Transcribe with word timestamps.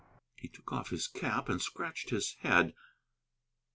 "He 0.35 0.47
took 0.47 0.73
off 0.73 0.89
his 0.89 1.07
cap 1.07 1.47
and 1.47 1.61
scratched 1.61 2.09
his 2.09 2.33
head. 2.39 2.73